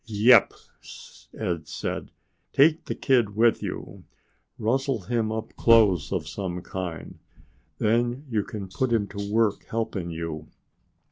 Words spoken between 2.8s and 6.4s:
the kid with you. Rustle him up clothes of